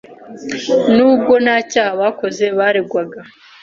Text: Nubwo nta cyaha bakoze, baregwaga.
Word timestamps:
Nubwo 0.95 1.33
nta 1.43 1.57
cyaha 1.71 1.93
bakoze, 2.01 2.45
baregwaga. 2.57 3.19